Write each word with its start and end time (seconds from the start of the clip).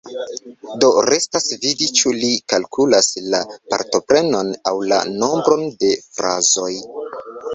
Do 0.83 0.87
restas 1.07 1.43
vidi, 1.65 1.89
ĉu 1.99 2.13
li 2.21 2.29
kalkulas 2.53 3.11
la 3.35 3.41
partoprenon 3.73 4.49
aŭ 4.71 4.75
la 4.93 5.01
nombron 5.21 5.65
de 5.85 5.93
frazoj. 6.17 6.73